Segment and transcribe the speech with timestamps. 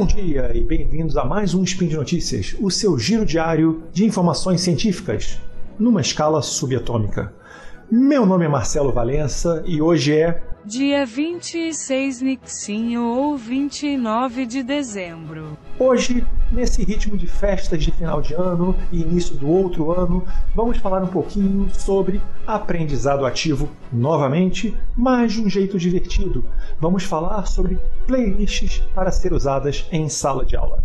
[0.00, 4.02] Bom dia e bem-vindos a mais um Spin de Notícias, o seu giro diário de
[4.02, 5.38] informações científicas
[5.78, 7.30] numa escala subatômica.
[7.90, 15.56] Meu nome é Marcelo Valença e hoje é Dia 26 Nixinho ou 29 de dezembro.
[15.78, 20.22] Hoje, nesse ritmo de festas de final de ano e início do outro ano,
[20.54, 26.44] vamos falar um pouquinho sobre aprendizado ativo novamente, mas de um jeito divertido.
[26.78, 30.84] Vamos falar sobre playlists para ser usadas em sala de aula.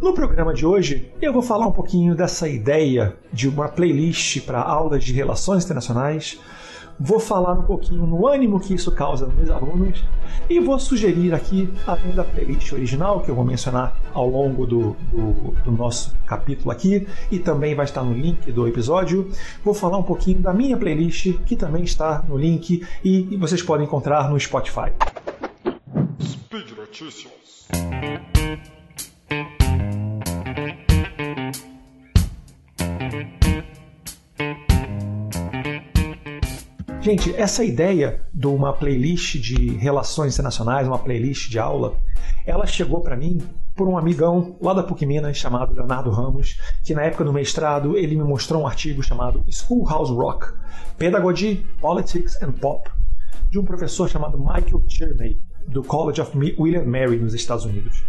[0.00, 4.62] No programa de hoje, eu vou falar um pouquinho dessa ideia de uma playlist para
[4.62, 6.38] aulas de relações internacionais
[7.00, 10.04] vou falar um pouquinho no ânimo que isso causa nos meus alunos
[10.50, 14.94] e vou sugerir aqui, além da playlist original que eu vou mencionar ao longo do,
[15.10, 19.30] do, do, nosso capítulo aqui e também vai estar no link do episódio,
[19.64, 23.62] vou falar um pouquinho da minha playlist que também está no link e, e vocês
[23.62, 24.92] podem encontrar no Spotify.
[26.20, 27.30] Speed Notícias.
[37.10, 41.96] Gente, essa ideia de uma playlist de relações internacionais, uma playlist de aula,
[42.46, 43.40] ela chegou para mim
[43.74, 47.96] por um amigão lá da PUC Minas chamado Leonardo Ramos, que na época do mestrado
[47.96, 50.54] ele me mostrou um artigo chamado Schoolhouse Rock:
[50.98, 52.88] Pedagogy, Politics and Pop,
[53.50, 55.36] de um professor chamado Michael Tierney,
[55.66, 58.04] do College of William Mary nos Estados Unidos.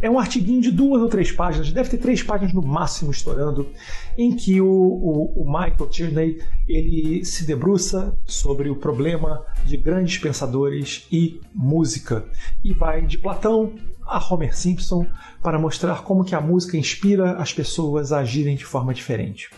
[0.00, 3.68] É um artiguinho de duas ou três páginas, deve ter três páginas no máximo estourando,
[4.16, 10.16] em que o, o, o Michael Tierney ele se debruça sobre o problema de grandes
[10.18, 12.24] pensadores e música
[12.62, 13.74] e vai de Platão
[14.06, 15.04] a Homer Simpson
[15.42, 19.50] para mostrar como que a música inspira as pessoas a agirem de forma diferente.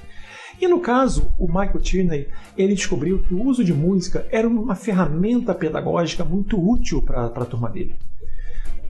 [0.61, 4.75] E no caso, o Michael Tierney ele descobriu que o uso de música era uma
[4.75, 7.95] ferramenta pedagógica muito útil para a turma dele.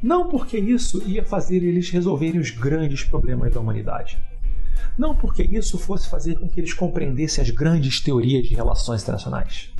[0.02, 4.18] Não porque isso ia fazer eles resolverem os grandes problemas da humanidade.
[4.96, 9.70] Não porque isso fosse fazer com que eles compreendessem as grandes teorias de relações internacionais.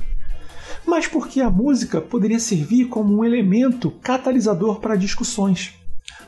[0.85, 5.73] Mas porque a música poderia servir como um elemento catalisador para discussões.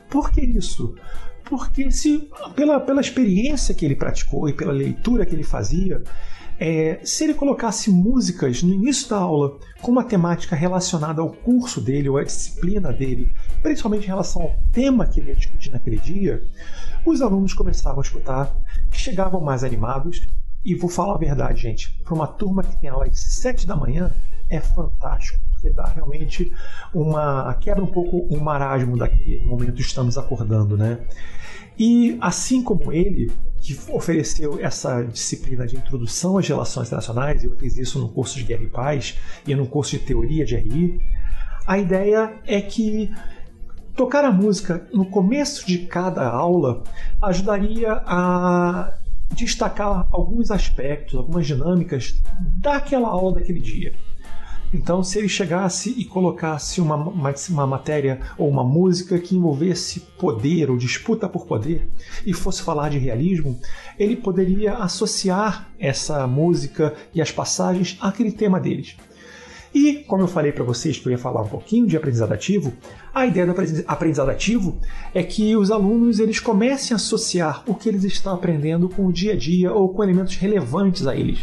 [0.10, 0.96] Por que isso?
[1.46, 6.04] Porque se pela, pela experiência que ele praticou e pela leitura que ele fazia,
[6.60, 11.82] é, se ele colocasse músicas no início da aula com uma temática relacionada ao curso
[11.82, 13.32] dele ou à disciplina dele,
[13.64, 16.44] principalmente em relação ao tema que ele ia discutir naquele dia,
[17.06, 18.54] os alunos começavam a escutar,
[18.92, 20.28] chegavam mais animados.
[20.66, 23.76] E vou falar a verdade, gente, para uma turma que tem aula às 7 da
[23.76, 24.14] manhã,
[24.50, 26.52] é fantástico, porque dá realmente
[26.94, 27.54] uma.
[27.56, 31.00] quebra um pouco o marasmo daquele momento estamos acordando, né?
[31.78, 37.78] E assim como ele, que ofereceu essa disciplina de introdução às relações internacionais, eu fiz
[37.78, 41.00] isso no curso de Guerra e Paz e no curso de Teoria de RI,
[41.66, 43.10] a ideia é que
[43.96, 46.84] tocar a música no começo de cada aula
[47.22, 48.94] ajudaria a
[49.32, 52.16] destacar alguns aspectos, algumas dinâmicas
[52.60, 53.94] daquela aula daquele dia.
[54.74, 60.00] Então, se ele chegasse e colocasse uma, uma, uma, matéria ou uma música que envolvesse
[60.18, 61.88] poder ou disputa por poder
[62.26, 63.60] e fosse falar de realismo,
[64.00, 68.98] ele poderia associar essa música e as passagens àquele tema deles.
[69.74, 72.72] E, como eu falei para vocês que eu ia falar um pouquinho de aprendizado ativo,
[73.14, 73.56] a ideia do
[73.88, 74.78] aprendizado ativo
[75.14, 79.12] é que os alunos eles comecem a associar o que eles estão aprendendo com o
[79.12, 81.40] dia a dia ou com elementos relevantes a eles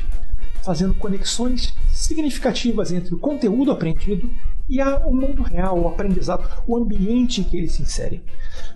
[0.63, 4.31] fazendo conexões significativas entre o conteúdo aprendido
[4.69, 8.23] e o mundo real, o aprendizado, o ambiente em que ele se insere.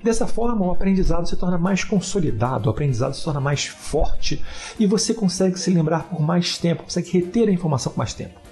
[0.02, 4.42] Dessa forma, o aprendizado se torna mais consolidado, o aprendizado se torna mais forte
[4.78, 8.43] e você consegue se lembrar por mais tempo, consegue reter a informação por mais tempo.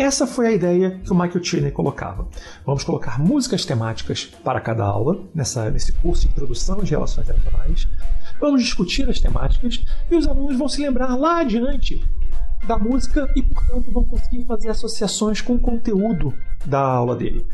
[0.00, 2.26] Essa foi a ideia que o Michael Tierney colocava.
[2.64, 7.86] Vamos colocar músicas temáticas para cada aula, nessa, nesse curso de introdução de relações internacionais.
[8.40, 12.02] Vamos discutir as temáticas e os alunos vão se lembrar lá adiante
[12.66, 16.32] da música e, portanto, vão conseguir fazer associações com o conteúdo
[16.64, 17.44] da aula dele.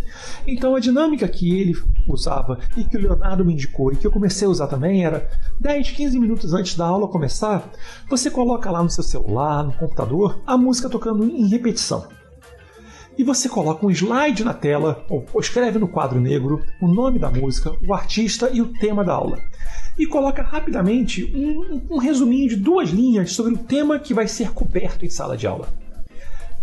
[0.46, 1.74] Então, a dinâmica que ele
[2.06, 5.28] usava e que o Leonardo me indicou e que eu comecei a usar também era
[5.58, 7.68] 10, 15 minutos antes da aula começar,
[8.08, 12.06] você coloca lá no seu celular, no computador, a música tocando em repetição
[13.18, 17.30] e você coloca um slide na tela, ou escreve no quadro negro o nome da
[17.30, 19.38] música, o artista e o tema da aula
[19.98, 24.50] e coloca rapidamente um, um resuminho de duas linhas sobre o tema que vai ser
[24.52, 25.68] coberto em sala de aula.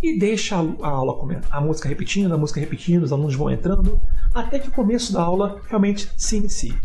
[0.02, 4.00] E deixa a aula a música repetindo, a música repetindo, os alunos vão entrando,
[4.34, 6.78] até que o começo da aula realmente se inicie.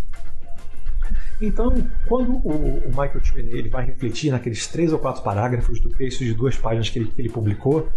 [1.40, 1.72] Então,
[2.08, 6.34] quando o, Michael Tierney ele vai refletir naqueles três ou quatro parágrafos do texto de
[6.34, 7.88] duas páginas que ele, que ele publicou,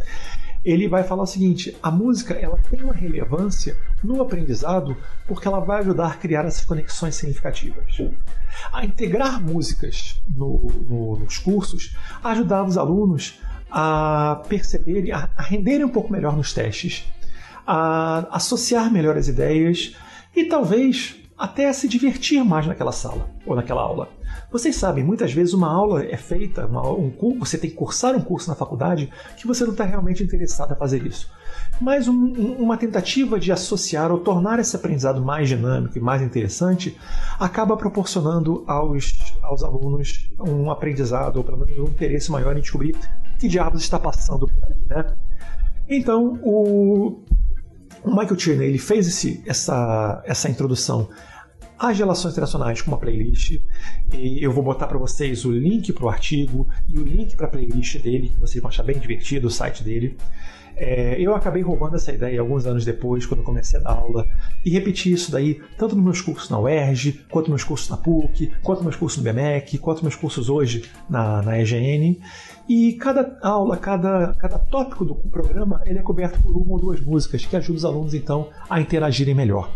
[0.63, 4.95] ele vai falar o seguinte: a música ela tem uma relevância no aprendizado
[5.27, 7.85] porque ela vai ajudar a criar essas conexões significativas.
[8.73, 15.85] A integrar músicas no, no, nos cursos ajudava os alunos a perceberem, a, a renderem
[15.85, 17.05] um pouco melhor nos testes,
[17.65, 19.95] a associar melhor as ideias
[20.35, 24.09] e talvez até se divertir mais naquela sala ou naquela aula.
[24.51, 28.15] Vocês sabem, muitas vezes uma aula é feita, uma, um curso, você tem que cursar
[28.15, 31.31] um curso na faculdade que você não está realmente interessado a fazer isso.
[31.81, 36.95] Mas um, uma tentativa de associar ou tornar esse aprendizado mais dinâmico e mais interessante
[37.39, 42.95] acaba proporcionando aos, aos alunos um aprendizado, ou pelo menos um interesse maior em descobrir
[43.39, 44.79] que diabos está passando por aí.
[44.85, 45.17] Né?
[45.89, 47.23] Então, o,
[48.03, 51.09] o Michael Tierney ele fez esse, essa, essa introdução
[51.81, 53.59] as relações internacionais com uma playlist.
[54.13, 57.47] E eu vou botar para vocês o link para o artigo e o link para
[57.47, 60.15] a playlist dele, que vocês vão achar bem divertido, o site dele.
[60.75, 64.27] É, eu acabei roubando essa ideia alguns anos depois, quando comecei a dar aula,
[64.63, 67.97] e repeti isso daí tanto nos meus cursos na UERJ, quanto nos meus cursos na
[67.97, 72.19] PUC, quanto nos meus cursos no BMEC, quanto nos meus cursos hoje na, na EGN.
[72.69, 77.01] E cada aula, cada, cada tópico do programa, ele é coberto por uma ou duas
[77.01, 79.71] músicas que ajudam os alunos então a interagirem melhor.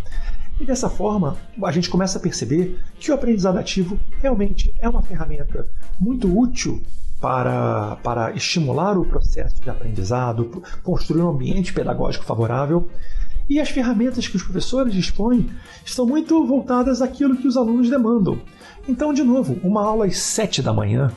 [0.59, 5.01] E dessa forma, a gente começa a perceber que o aprendizado ativo realmente é uma
[5.01, 5.67] ferramenta
[5.99, 6.81] muito útil
[7.19, 12.87] para, para estimular o processo de aprendizado, construir um ambiente pedagógico favorável.
[13.49, 15.49] E as ferramentas que os professores dispõem
[15.85, 18.39] estão muito voltadas àquilo que os alunos demandam.
[18.87, 21.11] Então, de novo, uma aula às 7 da manhã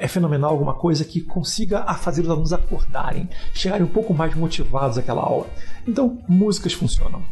[0.00, 4.34] é fenomenal alguma coisa que consiga a fazer os alunos acordarem, chegarem um pouco mais
[4.34, 5.46] motivados àquela aula.
[5.86, 7.22] Então, músicas funcionam.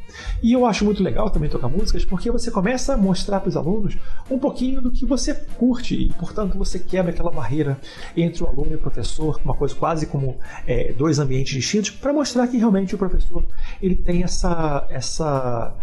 [0.43, 3.57] E eu acho muito legal também tocar músicas porque você começa a mostrar para os
[3.57, 3.97] alunos
[4.31, 7.81] um pouquinho do que você curte e, portanto, você quebra aquela barreira
[8.15, 10.37] entre o aluno e o professor, uma coisa quase como
[10.67, 13.45] é, dois ambientes distintos, para mostrar que realmente o professor
[13.81, 15.75] ele tem essa essa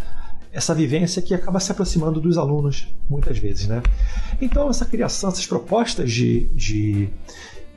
[0.55, 3.67] essa vivência que acaba se aproximando dos alunos muitas vezes.
[3.67, 3.83] Né?
[4.41, 7.09] Então, essa criação, essas propostas de, de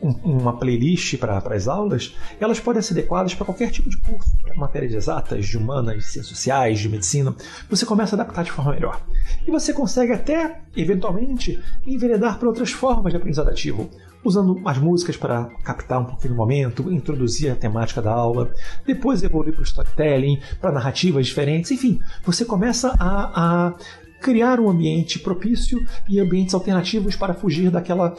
[0.01, 4.95] uma playlist para as aulas, elas podem ser adequadas para qualquer tipo de curso, matérias
[4.95, 7.35] exatas, de humanas, de ciências sociais, de medicina.
[7.69, 9.01] Você começa a adaptar de forma melhor.
[9.47, 13.91] E você consegue até, eventualmente, enveredar para outras formas de aprendizado ativo
[14.25, 18.53] usando as músicas para captar um pouquinho do momento, introduzir a temática da aula,
[18.87, 23.75] depois evoluir para o storytelling, para narrativas diferentes, enfim, você começa a, a
[24.21, 25.79] criar um ambiente propício
[26.09, 28.15] e ambientes alternativos para fugir daquela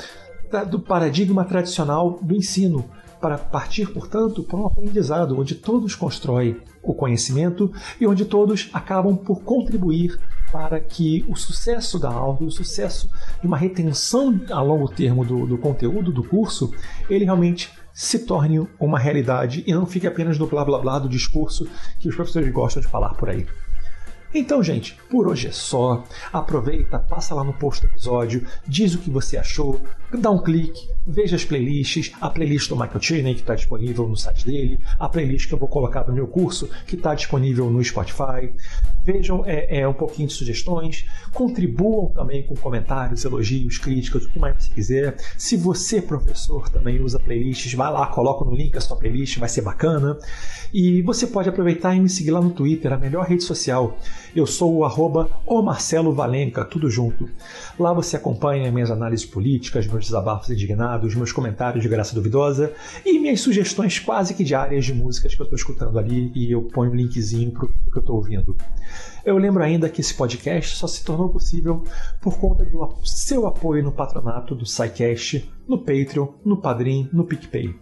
[0.70, 6.94] do paradigma tradicional do ensino, para partir, portanto, para um aprendizado onde todos constroem o
[6.94, 10.18] conhecimento e onde todos acabam por contribuir
[10.52, 13.10] para que o sucesso da aula, o sucesso
[13.42, 16.74] de uma retenção a longo termo do, do conteúdo do curso,
[17.10, 21.10] ele realmente se torne uma realidade e não fique apenas no blá blá blá do
[21.10, 21.68] discurso
[22.00, 23.46] que os professores gostam de falar por aí.
[24.34, 26.04] Então, gente, por hoje é só.
[26.32, 29.82] Aproveita, passa lá no post do episódio, diz o que você achou,
[30.14, 34.16] dá um clique, veja as playlists, a playlist do Michael Cheney, que está disponível no
[34.16, 37.84] site dele, a playlist que eu vou colocar no meu curso, que está disponível no
[37.84, 38.54] Spotify.
[39.04, 44.40] Vejam é, é, um pouquinho de sugestões, contribuam também com comentários, elogios, críticas, o que
[44.40, 45.18] mais você quiser.
[45.38, 49.50] Se você, professor, também usa playlists, vai lá, coloca no link a sua playlist, vai
[49.50, 50.18] ser bacana.
[50.74, 53.98] E você pode aproveitar e me seguir lá no Twitter, a melhor rede social.
[54.36, 57.28] Eu sou o arroba o Marcelo Valenca, tudo junto.
[57.80, 62.72] Lá você acompanha minhas análises políticas, meus desabafos indignados, meus comentários de graça duvidosa
[63.04, 66.62] e minhas sugestões quase que diárias de músicas que eu estou escutando ali e eu
[66.64, 68.56] ponho um linkzinho para o que eu estou ouvindo.
[69.26, 71.84] Eu lembro ainda que esse podcast só se tornou possível
[72.22, 77.76] por conta do seu apoio no patronato do SciCast, no Patreon, no Padrim, no PicPay.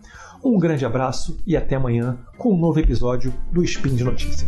[0.44, 4.48] Um grande abraço e até amanhã com um novo episódio do Spin de Notícias.